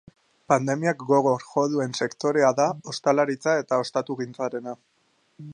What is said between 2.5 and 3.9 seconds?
da ostalaritza eta